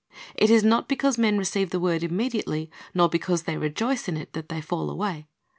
It 0.33 0.49
is 0.49 0.63
not 0.63 0.89
because 0.89 1.19
men 1.19 1.37
receive 1.37 1.69
the 1.69 1.79
word 1.79 2.01
immediately, 2.01 2.71
nor 2.95 3.07
because 3.07 3.43
they 3.43 3.57
rejoice 3.57 4.07
in 4.07 4.17
it, 4.17 4.33
that 4.33 4.49
they 4.49 4.59
fall 4.59 4.89
away. 4.89 5.27